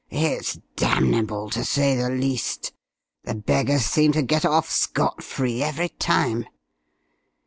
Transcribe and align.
It's 0.09 0.57
damnable, 0.75 1.51
to 1.51 1.63
say 1.63 1.95
the 1.95 2.09
least! 2.09 2.73
The 3.25 3.35
beggars 3.35 3.85
seem 3.85 4.13
to 4.13 4.23
get 4.23 4.43
off 4.43 4.67
scot 4.67 5.21
free 5.21 5.61
every 5.61 5.89
time. 5.89 6.47